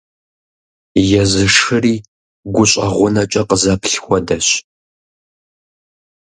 [1.21, 1.95] Езы шыри
[2.53, 4.47] гущӀэгъунэкӀэ къызэплъ хуэдэщ.